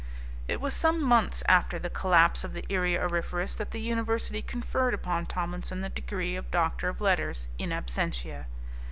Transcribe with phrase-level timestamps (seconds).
[0.47, 4.95] It was some months after the collapse of the Erie Auriferous that the university conferred
[4.95, 8.47] upon Tomlinson the degree of Doctor of Letters in absentia.